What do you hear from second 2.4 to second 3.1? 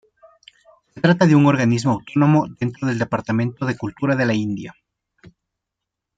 dentro del